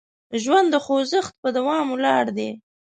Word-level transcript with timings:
ژوند 0.43 0.67
د 0.71 0.75
خوځښت 0.85 1.33
په 1.43 1.49
دوام 1.57 1.85
ولاړ 1.91 2.25
دی. 2.37 2.49